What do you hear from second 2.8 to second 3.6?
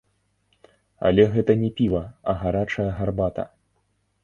гарбата.